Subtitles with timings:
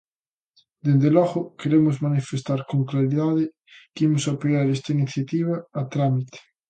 [0.85, 3.43] Dende logo, queremos manifestar con claridade
[3.93, 6.37] que imos apoiar esta iniciativa a trámite.